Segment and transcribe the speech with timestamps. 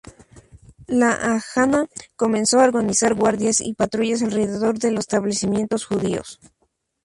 [0.87, 6.39] La Haganá comenzó a organizar guardias y patrullas alrededor de los establecimientos judíos.